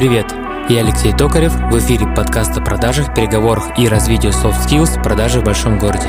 Привет! 0.00 0.32
Я 0.70 0.80
Алексей 0.80 1.12
Токарев, 1.12 1.52
в 1.52 1.78
эфире 1.78 2.06
подкаст 2.06 2.56
о 2.56 2.62
продажах, 2.62 3.14
переговорах 3.14 3.78
и 3.78 3.86
развитию 3.86 4.32
soft 4.32 4.66
skills 4.66 5.02
продажи 5.02 5.40
в 5.40 5.44
большом 5.44 5.78
городе. 5.78 6.08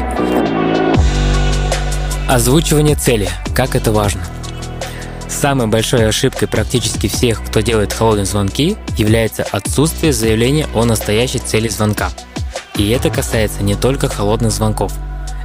Озвучивание 2.29 2.95
цели. 2.95 3.27
Как 3.53 3.75
это 3.75 3.91
важно? 3.91 4.21
Самой 5.27 5.67
большой 5.67 6.07
ошибкой 6.07 6.47
практически 6.47 7.07
всех, 7.07 7.43
кто 7.43 7.59
делает 7.59 7.91
холодные 7.91 8.23
звонки, 8.23 8.77
является 8.95 9.43
отсутствие 9.43 10.13
заявления 10.13 10.67
о 10.73 10.85
настоящей 10.85 11.39
цели 11.39 11.67
звонка. 11.67 12.11
И 12.77 12.87
это 12.91 13.09
касается 13.09 13.61
не 13.61 13.75
только 13.75 14.07
холодных 14.07 14.53
звонков. 14.53 14.93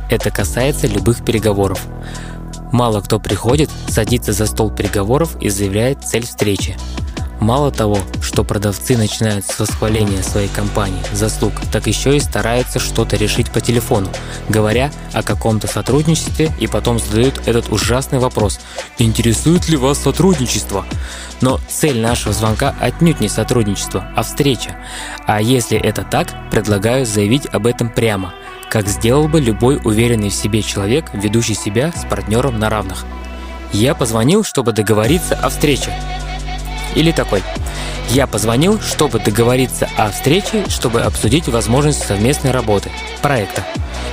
Это 0.08 0.30
касается 0.30 0.86
любых 0.86 1.24
переговоров. 1.24 1.84
Мало 2.70 3.00
кто 3.00 3.18
приходит, 3.18 3.70
садится 3.88 4.32
за 4.32 4.46
стол 4.46 4.70
переговоров 4.70 5.34
и 5.40 5.48
заявляет 5.48 6.04
цель 6.04 6.24
встречи. 6.24 6.76
Мало 7.40 7.70
того, 7.70 7.98
что 8.22 8.45
продавцы 8.45 8.96
начинают 8.96 9.45
с 9.45 9.58
восхваления 9.58 10.22
своей 10.22 10.48
компании, 10.48 11.02
заслуг, 11.12 11.52
так 11.70 11.86
еще 11.86 12.16
и 12.16 12.20
стараются 12.20 12.78
что-то 12.78 13.16
решить 13.16 13.50
по 13.50 13.60
телефону, 13.60 14.09
говоря 14.48 14.90
о 15.12 15.22
каком-то 15.22 15.66
сотрудничестве 15.66 16.50
и 16.59 16.66
потом 16.66 16.98
задают 16.98 17.46
этот 17.46 17.70
ужасный 17.70 18.18
вопрос 18.18 18.59
«Интересует 18.98 19.68
ли 19.68 19.76
вас 19.76 19.98
сотрудничество?». 19.98 20.86
Но 21.42 21.60
цель 21.68 22.00
нашего 22.00 22.32
звонка 22.32 22.74
отнюдь 22.80 23.20
не 23.20 23.28
сотрудничество, 23.28 24.10
а 24.16 24.23
встреча. 24.23 24.76
А 25.26 25.42
если 25.42 25.78
это 25.78 26.02
так, 26.02 26.50
предлагаю 26.50 27.04
заявить 27.04 27.46
об 27.46 27.66
этом 27.66 27.90
прямо, 27.90 28.32
как 28.70 28.88
сделал 28.88 29.28
бы 29.28 29.40
любой 29.40 29.78
уверенный 29.84 30.30
в 30.30 30.34
себе 30.34 30.62
человек, 30.62 31.10
ведущий 31.12 31.54
себя 31.54 31.92
с 31.95 32.07
партнером 32.07 32.59
на 32.59 32.70
равных. 32.70 33.04
Я 33.73 33.95
позвонил, 33.95 34.42
чтобы 34.42 34.73
договориться 34.73 35.34
о 35.34 35.51
встрече. 35.51 35.92
Или 36.96 37.12
такой. 37.12 37.44
Я 38.08 38.26
позвонил, 38.26 38.80
чтобы 38.80 39.20
договориться 39.20 39.88
о 39.96 40.10
встрече, 40.10 40.64
чтобы 40.68 41.02
обсудить 41.02 41.46
возможность 41.46 42.04
совместной 42.04 42.50
работы, 42.50 42.90
проекта. 43.22 43.64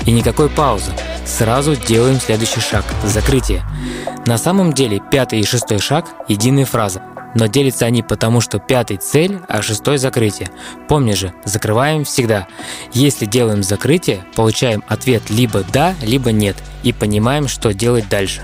И 0.05 0.11
никакой 0.11 0.49
паузы. 0.49 0.91
Сразу 1.25 1.75
делаем 1.75 2.19
следующий 2.19 2.59
шаг– 2.59 2.85
закрытие. 3.03 3.63
На 4.25 4.37
самом 4.37 4.73
деле 4.73 5.01
пятый 5.11 5.39
и 5.39 5.45
шестой 5.45 5.79
шаг– 5.79 6.05
единая 6.27 6.65
фраза– 6.65 7.01
но 7.35 7.47
делятся 7.47 7.85
они 7.85 8.03
потому, 8.03 8.41
что 8.41 8.59
пятый– 8.59 8.97
цель, 9.01 9.39
а 9.47 9.61
шестой– 9.61 9.97
закрытие. 9.99 10.49
Помни 10.87 11.13
же, 11.13 11.33
закрываем 11.45 12.03
всегда. 12.03 12.47
Если 12.93 13.25
делаем 13.25 13.63
закрытие, 13.63 14.25
получаем 14.35 14.83
ответ 14.87 15.29
либо 15.29 15.63
«да», 15.71 15.95
либо 16.01 16.31
«нет» 16.31 16.55
и 16.83 16.91
понимаем, 16.91 17.47
что 17.47 17.73
делать 17.73 18.09
дальше. 18.09 18.41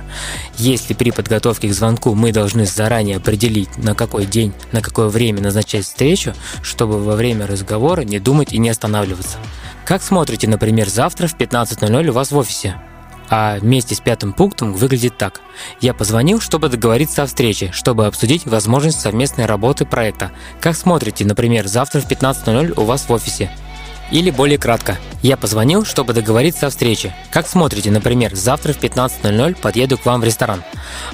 Если 0.58 0.94
при 0.94 1.12
подготовке 1.12 1.68
к 1.68 1.74
звонку 1.74 2.16
мы 2.16 2.32
должны 2.32 2.66
заранее 2.66 3.18
определить, 3.18 3.78
на 3.78 3.96
какой 3.96 4.26
день, 4.26 4.54
на 4.72 4.82
какое 4.82 5.10
время 5.10 5.42
назначать 5.42 5.86
встречу, 5.86 6.34
чтобы 6.62 7.04
во 7.04 7.16
время 7.16 7.48
разговора 7.48 8.02
не 8.02 8.20
думать 8.20 8.54
и 8.54 8.58
не 8.58 8.70
останавливаться. 8.70 9.38
Как 9.86 10.02
смотрите, 10.02 10.48
например, 10.48 10.88
завтра 10.88 11.28
в 11.28 11.36
15.00 11.36 12.08
у 12.08 12.14
вас 12.14 12.32
в 12.32 12.38
офисе? 12.38 12.76
А 13.30 13.58
вместе 13.60 13.96
с 13.96 14.00
пятым 14.00 14.34
пунктом 14.34 14.74
выглядит 14.74 15.18
так. 15.18 15.42
Я 15.82 15.94
позвонил, 15.94 16.40
чтобы 16.40 16.70
договориться 16.70 17.24
о 17.24 17.28
встрече, 17.28 17.72
чтобы 17.72 18.08
обсудить 18.08 18.46
возможность 18.46 19.02
совместной 19.02 19.46
работы 19.46 19.86
проекта. 19.86 20.32
Как 20.60 20.76
смотрите, 20.76 21.26
например, 21.26 21.68
завтра 21.68 22.02
в 22.02 22.10
15.00 22.10 22.74
у 22.76 22.84
вас 22.86 23.08
в 23.08 23.12
офисе? 23.12 23.52
Или 24.12 24.32
более 24.32 24.58
кратко. 24.58 24.98
Я 25.22 25.38
позвонил, 25.38 25.86
чтобы 25.86 26.14
договориться 26.14 26.68
о 26.68 26.70
встрече. 26.72 27.14
Как 27.32 27.48
смотрите, 27.48 27.92
например, 27.92 28.36
завтра 28.36 28.74
в 28.74 28.80
15.00 28.80 29.56
подъеду 29.62 29.98
к 29.98 30.06
вам 30.06 30.22
в 30.22 30.24
ресторан. 30.24 30.64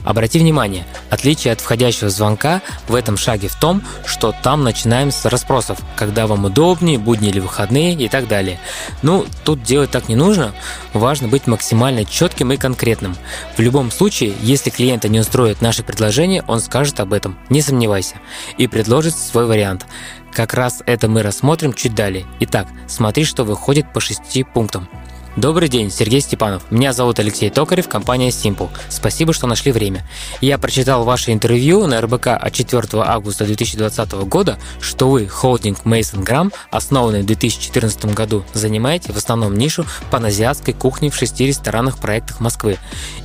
Обрати 0.03 0.39
внимание, 0.39 0.85
отличие 1.09 1.53
от 1.53 1.61
входящего 1.61 2.09
звонка 2.09 2.61
в 2.87 2.95
этом 2.95 3.17
шаге 3.17 3.47
в 3.47 3.55
том, 3.55 3.81
что 4.05 4.33
там 4.43 4.63
начинаем 4.63 5.11
с 5.11 5.25
расспросов, 5.25 5.80
когда 5.95 6.27
вам 6.27 6.45
удобнее, 6.45 6.97
будни 6.97 7.30
или 7.30 7.39
выходные 7.39 7.93
и 7.93 8.09
так 8.09 8.27
далее. 8.27 8.59
Ну, 9.02 9.25
тут 9.43 9.64
делать 9.64 9.91
так 9.91 10.09
не 10.09 10.15
нужно, 10.15 10.53
важно 10.93 11.27
быть 11.27 11.47
максимально 11.47 12.05
четким 12.05 12.52
и 12.52 12.58
конкретным. 12.58 13.15
В 13.58 13.59
любом 13.61 13.91
случае, 13.91 14.33
если 14.41 14.69
клиента 14.69 15.09
не 15.09 15.19
устроит 15.19 15.61
наше 15.61 15.83
предложение, 15.83 16.43
он 16.47 16.59
скажет 16.59 16.99
об 16.99 17.14
этом, 17.14 17.37
не 17.49 17.61
сомневайся, 17.61 18.15
и 18.58 18.67
предложит 18.67 19.15
свой 19.15 19.45
вариант. 19.45 19.85
Как 20.33 20.53
раз 20.53 20.83
это 20.85 21.08
мы 21.08 21.23
рассмотрим 21.23 21.73
чуть 21.73 21.95
далее. 21.95 22.25
Итак, 22.41 22.67
смотри, 22.87 23.23
что 23.23 23.45
выходит 23.45 23.93
по 23.93 24.02
шести 24.02 24.43
пунктам. 24.43 24.89
Добрый 25.35 25.67
день, 25.67 25.91
Сергей 25.91 26.21
Степанов. 26.21 26.63
Меня 26.71 26.93
зовут 26.93 27.19
Алексей 27.19 27.49
Токарев, 27.49 27.89
компания 27.89 28.29
Simple. 28.29 28.69
Спасибо, 28.87 29.33
что 29.33 29.47
нашли 29.47 29.73
время. 29.73 30.07
Я 30.39 30.57
прочитал 30.57 31.03
ваше 31.03 31.33
интервью 31.33 31.85
на 31.87 31.99
РБК 31.99 32.27
от 32.27 32.53
4 32.53 32.87
августа 33.03 33.43
2020 33.43 34.13
года, 34.29 34.57
что 34.79 35.09
вы, 35.09 35.27
холдинг 35.27 35.79
Mason 35.83 36.23
Graham, 36.23 36.53
основанный 36.71 37.23
в 37.23 37.25
2014 37.25 38.05
году, 38.15 38.45
занимаете 38.53 39.11
в 39.11 39.17
основном 39.17 39.57
нишу 39.57 39.85
паназиатской 40.09 40.73
кухни 40.73 41.09
в 41.09 41.15
шести 41.15 41.45
ресторанах 41.45 41.97
проектах 41.97 42.39
Москвы. 42.39 42.77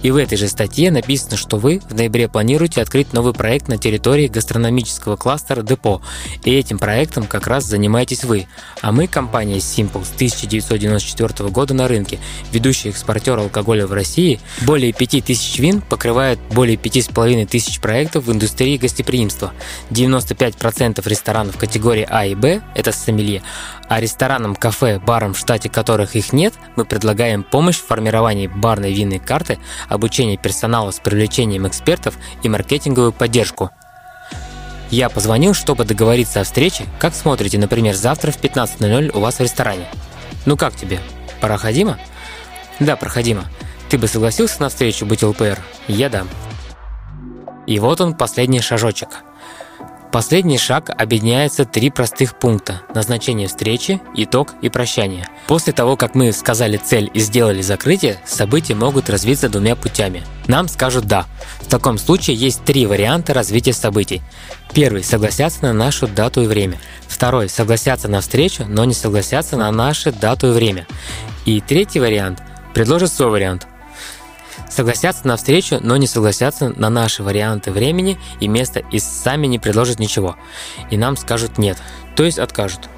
И 0.03 0.11
в 0.11 0.17
этой 0.17 0.37
же 0.37 0.49
статье 0.49 0.91
написано, 0.91 1.37
что 1.37 1.59
вы 1.59 1.81
в 1.89 1.95
ноябре 1.95 2.27
планируете 2.27 2.83
открыть 2.83 3.13
новый 3.13 3.35
проект 3.35 3.69
на 3.69 3.79
территории 3.79 4.27
гастрономического 4.27 5.15
кластера 5.15 5.63
Депо. 5.63 6.03
И 6.43 6.53
этим 6.53 6.81
проектом 6.81 7.29
как 7.29 7.47
раз 7.47 7.67
занимаетесь 7.67 8.25
вы. 8.25 8.49
А 8.83 8.91
мы, 8.91 9.07
компания 9.07 9.59
Simple, 9.59 10.05
с 10.05 10.13
1994 10.17 11.51
года 11.51 11.73
на 11.73 11.87
рынке 11.87 12.00
рынке. 12.01 12.19
Ведущий 12.53 12.89
экспортер 12.89 13.39
алкоголя 13.39 13.87
в 13.87 13.93
России 13.93 14.41
более 14.63 14.93
5000 14.93 15.59
вин 15.59 15.81
покрывает 15.83 16.39
более 16.51 16.77
5500 16.77 17.49
тысяч 17.49 17.81
проектов 17.81 18.25
в 18.25 18.33
индустрии 18.33 18.77
гостеприимства. 18.77 19.53
95% 19.91 21.07
ресторанов 21.09 21.57
категории 21.57 22.07
А 22.09 22.27
и 22.27 22.35
Б– 22.35 22.63
это 22.75 22.93
сомелье, 22.93 23.43
а 23.89 24.01
ресторанам, 24.01 24.57
кафе, 24.57 24.99
барам, 24.99 25.35
в 25.35 25.39
штате 25.39 25.69
которых 25.69 26.17
их 26.17 26.33
нет, 26.33 26.55
мы 26.77 26.85
предлагаем 26.85 27.43
помощь 27.43 27.77
в 27.77 27.87
формировании 27.87 28.47
барной 28.47 28.93
винной 28.93 29.19
карты, 29.19 29.59
обучение 29.89 30.37
персонала 30.37 30.91
с 30.91 31.01
привлечением 31.01 31.67
экспертов 31.67 32.17
и 32.43 32.49
маркетинговую 32.49 33.13
поддержку. 33.13 33.71
Я 34.91 35.09
позвонил, 35.09 35.55
чтобы 35.55 35.85
договориться 35.85 36.41
о 36.41 36.45
встрече. 36.45 36.85
Как 36.99 37.15
смотрите, 37.15 37.59
например, 37.59 37.95
завтра 37.95 38.33
в 38.33 38.41
15.00 38.41 39.17
у 39.17 39.21
вас 39.21 39.37
в 39.37 39.41
ресторане? 39.41 39.87
Ну 40.47 40.57
как 40.57 40.75
тебе? 40.75 40.99
Проходимо? 41.41 41.99
Да, 42.79 42.97
проходимо. 42.97 43.45
Ты 43.89 43.99
бы 43.99 44.07
согласился 44.07 44.61
на 44.61 44.69
встречу 44.69 45.07
быть 45.07 45.23
ЛПР? 45.23 45.59
Я 45.89 46.09
да. 46.09 46.25
И 47.67 47.79
вот 47.79 48.01
он, 48.01 48.15
последний 48.15 48.61
шажочек. 48.61 49.09
Последний 50.13 50.59
шаг 50.59 50.91
объединяется 50.91 51.65
три 51.65 51.89
простых 51.89 52.37
пункта– 52.37 52.83
назначение 52.95 53.47
встречи, 53.47 54.01
итог 54.17 54.55
и 54.61 54.69
прощание. 54.69 55.29
После 55.47 55.73
того, 55.73 55.97
как 55.97 56.17
мы 56.17 56.33
сказали 56.33 56.79
цель 56.79 57.09
и 57.15 57.21
сделали 57.21 57.63
закрытие, 57.63 58.19
события 58.27 58.75
могут 58.75 59.09
развиться 59.09 59.49
двумя 59.49 59.77
путями. 59.77 60.25
Нам 60.49 60.67
скажут 60.67 61.05
«да». 61.05 61.27
В 61.61 61.69
таком 61.69 61.97
случае 61.97 62.37
есть 62.37 62.65
три 62.65 62.87
варианта 62.87 63.35
развития 63.35 63.73
событий. 63.73 64.21
Первый– 64.73 65.05
согласятся 65.05 65.63
на 65.63 65.73
нашу 65.73 66.09
дату 66.09 66.43
и 66.43 66.47
время. 66.49 66.81
Второй– 67.07 67.49
согласятся 67.49 68.09
на 68.09 68.21
встречу, 68.21 68.65
но 68.67 68.85
не 68.85 68.95
согласятся 68.95 69.57
на 69.57 69.71
нашу 69.71 70.11
дату 70.11 70.49
и 70.49 70.51
время. 70.51 70.89
И 71.47 71.61
третий 71.61 72.01
вариант– 72.01 72.43
предложат 72.75 73.13
свой 73.13 73.31
вариант. 73.31 73.67
Согласятся 74.69 75.27
на 75.27 75.37
встречу, 75.37 75.79
но 75.81 75.97
не 75.97 76.07
согласятся 76.07 76.69
на 76.69 76.91
наши 76.91 77.23
варианты 77.23 77.73
времени 77.73 78.19
и 78.41 78.49
места 78.49 78.81
и 78.91 78.99
сами 78.99 79.47
не 79.47 79.59
предложат 79.59 79.99
ничего. 79.99 80.37
И 80.91 80.97
нам 80.97 81.17
скажут 81.17 81.59
нет, 81.59 81.79
то 82.15 82.25
есть 82.25 82.39
откажут. 82.39 82.89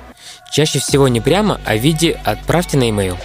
Чаще 0.51 0.81
всего 0.81 1.09
не 1.09 1.21
прямо, 1.21 1.61
а 1.65 1.77
в 1.77 1.81
виде 1.81 2.21
«отправьте 2.25 2.77
на 2.77 2.85
e-mail». 2.85 3.17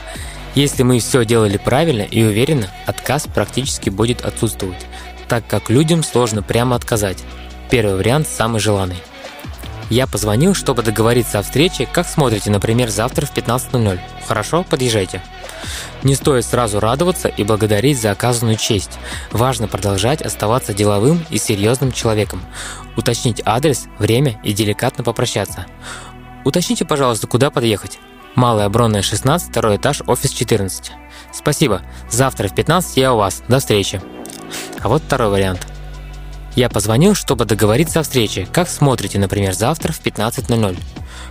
Если 0.56 0.81
мы 0.81 1.00
все 1.00 1.25
делали 1.25 1.58
правильно 1.58 2.04
и 2.04 2.24
уверенно, 2.24 2.68
отказ 2.86 3.28
практически 3.28 3.90
будет 3.90 4.22
отсутствовать, 4.22 4.88
так 5.28 5.46
как 5.46 5.69
людям 5.69 6.04
сложно 6.04 6.42
прямо 6.42 6.75
отказать. 6.75 7.24
Первый 7.69 7.96
вариант 7.96 8.28
самый 8.28 8.60
желанный. 8.60 8.98
Я 9.89 10.06
позвонил, 10.06 10.54
чтобы 10.54 10.84
договориться 10.84 11.39
о 11.39 11.44
встрече, 11.44 11.86
как 11.86 12.07
смотрите, 12.07 12.51
например, 12.51 12.89
завтра 12.89 13.25
в 13.25 13.34
15.00. 13.34 14.00
Хорошо, 14.28 14.66
подъезжайте. 14.69 15.22
Не 16.04 16.16
стоит 16.16 16.45
сразу 16.45 16.80
радоваться 16.80 17.30
и 17.30 17.44
благодарить 17.44 18.00
за 18.00 18.12
оказанную 18.12 18.57
честь. 18.57 19.00
Важно 19.31 19.68
продолжать 19.68 20.22
оставаться 20.22 20.74
деловым 20.74 21.25
и 21.30 21.38
серьезным 21.38 21.92
человеком. 21.92 22.42
Уточнить 22.98 23.42
адрес, 23.45 23.86
время 23.98 24.39
и 24.44 24.51
деликатно 24.51 25.04
попрощаться. 25.04 25.66
Уточните, 26.44 26.83
пожалуйста, 26.83 27.28
куда 27.28 27.50
подъехать. 27.50 28.00
Малая 28.36 28.69
Бронная 28.69 29.01
16, 29.01 29.50
второй 29.50 29.78
этаж, 29.78 30.01
офис 30.06 30.31
14. 30.31 30.92
Спасибо. 31.33 31.81
Завтра 32.10 32.50
в 32.50 32.56
15 32.56 32.98
я 32.98 33.13
у 33.13 33.18
вас. 33.18 33.42
До 33.48 33.60
встречи. 33.60 34.01
А 34.81 34.90
вот 34.90 35.01
второй 35.01 35.30
вариант– 35.30 35.66
я 36.57 36.69
позвонил, 36.69 37.13
чтобы 37.13 37.45
договориться 37.45 38.00
о 38.00 38.04
встрече. 38.04 38.48
Как 38.51 38.68
смотрите, 38.68 39.19
например, 39.19 39.54
завтра 39.54 39.94
в 39.94 40.01
15.00? 40.01 40.75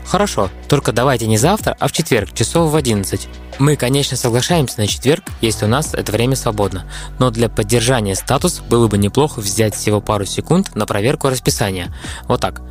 Хорошо, 0.07 0.51
только 0.69 0.93
давайте 0.93 1.27
не 1.27 1.37
завтра, 1.37 1.77
а 1.81 1.89
в 1.89 1.93
четверг, 1.93 2.33
часов 2.33 2.71
в 2.71 2.77
11. 2.77 3.29
Мы, 3.59 3.75
конечно, 3.75 4.17
соглашаемся 4.17 4.79
на 4.79 4.87
четверг, 4.87 5.25
если 5.41 5.65
у 5.65 5.69
нас 5.69 5.95
это 5.95 6.13
время 6.13 6.37
свободно, 6.37 6.89
но 7.19 7.31
для 7.31 7.49
поддержания 7.49 8.15
статуса 8.15 8.63
было 8.63 8.87
бы 8.87 8.99
неплохо 8.99 9.41
взять 9.41 9.75
всего 9.75 10.01
пару 10.01 10.25
секунд 10.27 10.77
на 10.77 10.87
проверку 10.87 11.29
расписания. 11.29 11.93
Вот 12.29 12.41
так. 12.41 12.63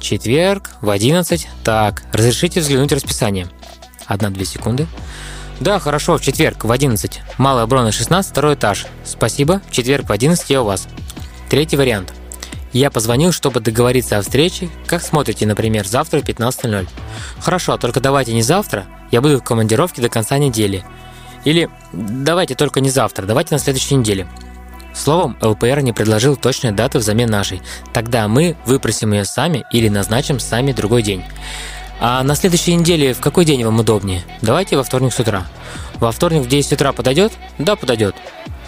Четверг 0.00 0.70
в 0.80 0.88
11. 0.88 1.48
Так, 1.64 2.02
разрешите 2.14 2.60
взглянуть 2.60 2.92
расписание. 2.92 3.46
Одна-две 4.06 4.46
секунды. 4.46 4.86
Да, 5.60 5.78
хорошо, 5.78 6.16
в 6.16 6.22
четверг 6.22 6.64
в 6.64 6.72
11. 6.72 7.20
Малая 7.36 7.66
Брона 7.66 7.92
16, 7.92 8.32
второй 8.32 8.54
этаж. 8.54 8.86
Спасибо, 9.04 9.60
в 9.68 9.70
четверг 9.70 10.08
в 10.08 10.12
11 10.12 10.48
я 10.48 10.62
у 10.62 10.64
вас. 10.64 10.88
Третий 11.50 11.76
вариант. 11.76 12.12
Я 12.72 12.92
позвонил, 12.92 13.32
чтобы 13.32 13.58
договориться 13.58 14.16
о 14.16 14.22
встрече. 14.22 14.68
Как 14.86 15.02
смотрите, 15.02 15.46
например, 15.46 15.84
завтра 15.84 16.20
в 16.20 16.24
15.00? 16.24 16.88
Хорошо, 17.40 17.76
только 17.76 17.98
давайте 17.98 18.32
не 18.32 18.42
завтра. 18.42 18.86
Я 19.10 19.20
буду 19.20 19.38
в 19.38 19.42
командировке 19.42 20.00
до 20.00 20.08
конца 20.08 20.38
недели. 20.38 20.84
Или 21.44 21.68
давайте 21.92 22.54
только 22.54 22.80
не 22.80 22.88
завтра, 22.88 23.26
давайте 23.26 23.52
на 23.52 23.58
следующей 23.58 23.96
неделе. 23.96 24.28
Словом, 24.94 25.36
ЛПР 25.42 25.80
не 25.80 25.92
предложил 25.92 26.36
точной 26.36 26.70
даты 26.70 27.00
взамен 27.00 27.28
нашей. 27.28 27.62
Тогда 27.92 28.28
мы 28.28 28.56
выпросим 28.64 29.12
ее 29.12 29.24
сами 29.24 29.64
или 29.72 29.88
назначим 29.88 30.38
сами 30.38 30.70
другой 30.70 31.02
день. 31.02 31.24
А 31.98 32.22
на 32.22 32.36
следующей 32.36 32.76
неделе 32.76 33.12
в 33.12 33.18
какой 33.18 33.44
день 33.44 33.64
вам 33.64 33.80
удобнее? 33.80 34.22
Давайте 34.40 34.76
во 34.76 34.84
вторник 34.84 35.12
с 35.12 35.18
утра. 35.18 35.48
Во 35.98 36.12
вторник 36.12 36.42
в 36.42 36.48
10 36.48 36.74
утра 36.74 36.92
подойдет? 36.92 37.32
Да, 37.58 37.74
подойдет. 37.74 38.14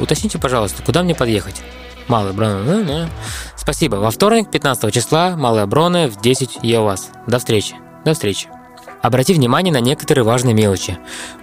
Уточните, 0.00 0.38
пожалуйста, 0.38 0.82
куда 0.82 1.04
мне 1.04 1.14
подъехать? 1.14 1.62
Малая 2.08 2.32
да. 2.32 3.08
Спасибо. 3.56 3.96
Во 3.96 4.10
вторник, 4.10 4.50
15 4.50 4.92
числа, 4.92 5.36
Малая 5.36 5.66
Брона 5.66 6.08
в 6.08 6.20
10 6.20 6.58
я 6.62 6.80
у 6.80 6.84
вас. 6.84 7.10
До 7.26 7.38
встречи. 7.38 7.74
До 8.04 8.14
встречи. 8.14 8.48
Обрати 9.02 9.34
внимание 9.34 9.72
на 9.72 9.80
некоторые 9.80 10.24
важные 10.24 10.54
мелочи. 10.54 10.96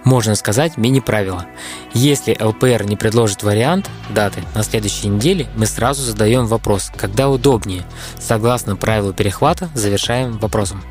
Можно 0.04 0.34
сказать 0.34 0.78
мини-правило. 0.78 1.44
Если 1.92 2.36
ЛПР 2.40 2.84
не 2.84 2.96
предложит 2.96 3.42
вариант 3.42 3.90
даты 4.08 4.42
на 4.54 4.62
следующей 4.62 5.08
неделе, 5.08 5.46
мы 5.56 5.66
сразу 5.66 6.02
задаем 6.02 6.46
вопрос, 6.46 6.90
когда 6.96 7.28
удобнее. 7.28 7.84
Согласно 8.18 8.76
правилу 8.76 9.12
перехвата, 9.12 9.68
завершаем 9.74 10.38
вопросом. 10.38 10.82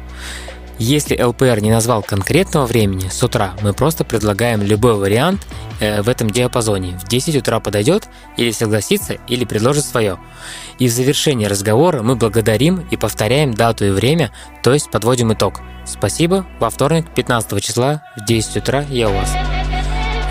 Если 0.77 1.21
ЛПР 1.21 1.60
не 1.60 1.71
назвал 1.71 2.04
конкретного 2.04 2.66
времени 2.66 3.10
с 3.10 3.21
утра, 3.24 3.54
мы 3.62 3.74
просто 3.74 4.06
предлагаем 4.06 4.62
любой 4.62 4.94
вариант 4.94 5.45
в 5.79 6.09
этом 6.09 6.29
диапазоне. 6.29 6.97
В 6.97 7.07
10 7.07 7.37
утра 7.37 7.59
подойдет, 7.59 8.09
или 8.37 8.51
согласится, 8.51 9.13
или 9.27 9.45
предложит 9.45 9.85
свое. 9.85 10.17
И 10.77 10.87
в 10.87 10.91
завершении 10.91 11.45
разговора 11.45 12.01
мы 12.01 12.15
благодарим 12.15 12.87
и 12.91 12.97
повторяем 12.97 13.53
дату 13.53 13.85
и 13.85 13.89
время, 13.91 14.31
то 14.63 14.73
есть 14.73 14.91
подводим 14.91 15.33
итог. 15.33 15.61
Спасибо, 15.85 16.45
во 16.59 16.69
вторник, 16.69 17.05
15 17.15 17.61
числа, 17.63 18.03
в 18.15 18.25
10 18.25 18.57
утра 18.57 18.85
я 18.89 19.09
у 19.09 19.13
вас. 19.13 19.35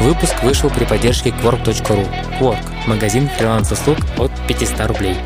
Выпуск 0.00 0.42
вышел 0.44 0.70
при 0.70 0.84
поддержке 0.84 1.30
Quark.ru. 1.30 2.06
Quark– 2.38 2.64
магазин 2.86 3.28
фриланс-услуг 3.36 3.98
от 4.16 4.30
500 4.46 4.86
рублей. 4.86 5.16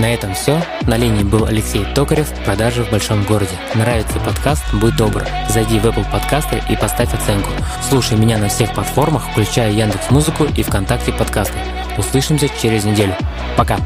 На 0.00 0.14
этом 0.14 0.32
все. 0.32 0.62
На 0.86 0.96
линии 0.96 1.22
был 1.22 1.44
Алексей 1.44 1.84
Токарев, 1.94 2.32
продажи 2.46 2.82
в 2.84 2.90
большом 2.90 3.22
городе. 3.24 3.50
Нравится 3.74 4.18
подкаст? 4.20 4.64
Будь 4.72 4.96
добр. 4.96 5.26
Зайди 5.50 5.78
в 5.78 5.84
Apple 5.84 6.10
подкасты 6.10 6.62
и 6.70 6.74
поставь 6.74 7.12
оценку. 7.12 7.50
Слушай 7.86 8.16
меня 8.16 8.38
на 8.38 8.48
всех 8.48 8.72
платформах, 8.72 9.30
включая 9.30 9.70
Яндекс 9.72 10.10
Музыку 10.10 10.44
и 10.56 10.62
ВКонтакте 10.62 11.12
подкасты. 11.12 11.58
Услышимся 11.98 12.48
через 12.62 12.84
неделю. 12.84 13.14
Пока. 13.58 13.76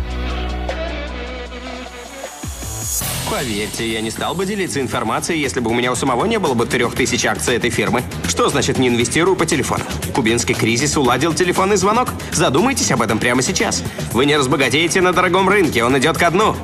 Поверьте, 3.36 3.88
я 3.88 4.00
не 4.00 4.12
стал 4.12 4.36
бы 4.36 4.46
делиться 4.46 4.80
информацией, 4.80 5.40
если 5.40 5.58
бы 5.58 5.68
у 5.72 5.74
меня 5.74 5.90
у 5.90 5.96
самого 5.96 6.24
не 6.24 6.38
было 6.38 6.54
бы 6.54 6.66
трех 6.66 6.94
тысяч 6.94 7.26
акций 7.26 7.56
этой 7.56 7.68
фирмы. 7.68 8.04
Что 8.28 8.48
значит 8.48 8.78
не 8.78 8.86
инвестирую 8.86 9.34
по 9.34 9.44
телефону? 9.44 9.82
Кубинский 10.14 10.54
кризис 10.54 10.96
уладил 10.96 11.34
телефонный 11.34 11.76
звонок? 11.76 12.10
Задумайтесь 12.30 12.92
об 12.92 13.02
этом 13.02 13.18
прямо 13.18 13.42
сейчас. 13.42 13.82
Вы 14.12 14.26
не 14.26 14.36
разбогатеете 14.36 15.00
на 15.00 15.12
дорогом 15.12 15.48
рынке, 15.48 15.82
он 15.82 15.98
идет 15.98 16.16
ко 16.16 16.30
дну. 16.30 16.54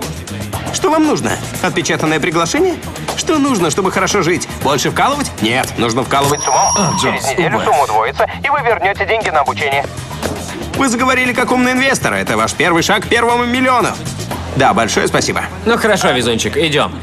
Что 0.73 0.91
вам 0.91 1.09
нужно? 1.09 1.33
Отпечатанное 1.61 2.21
приглашение? 2.21 2.77
Что 3.17 3.39
нужно, 3.39 3.71
чтобы 3.71 3.91
хорошо 3.91 4.23
жить? 4.23 4.47
Больше 4.63 4.93
вкалывать? 4.93 5.29
Нет, 5.43 5.77
нужно 5.77 6.05
вкалывать 6.05 6.41
с 6.41 6.47
умом. 6.47 6.73
А, 6.79 6.93
Через 7.03 7.29
неделю 7.33 7.61
сумма 7.65 7.83
удвоится, 7.83 8.31
и 8.45 8.49
вы 8.49 8.61
вернете 8.61 9.05
деньги 9.07 9.29
на 9.31 9.41
обучение. 9.41 9.85
Вы 10.77 10.89
заговорили 10.89 11.33
как 11.33 11.51
умный 11.51 11.73
инвестор. 11.73 12.15
Это 12.15 12.37
ваш 12.37 12.53
первый 12.53 12.85
шаг 12.85 13.07
к 13.07 13.09
первому 13.09 13.45
миллиону. 13.45 13.89
Да, 14.57 14.75
большое 14.75 15.07
спасибо. 15.07 15.43
Ну 15.67 15.77
хорошо, 15.77 16.11
везунчик, 16.11 16.57
идем. 16.57 17.01